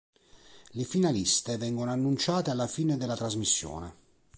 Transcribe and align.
Le 0.71 0.83
finaliste 0.83 1.57
vengono 1.57 1.91
annunciate 1.91 2.49
alla 2.49 2.65
fine 2.65 2.97
della 2.97 3.15
trasmissione. 3.15 3.93